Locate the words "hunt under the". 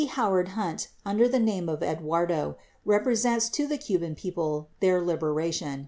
0.57-1.37